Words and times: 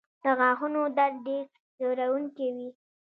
د 0.23 0.25
غاښونو 0.39 0.81
درد 0.97 1.15
ډېر 1.27 1.43
ځورونکی 1.99 2.47
وي. 2.55 2.69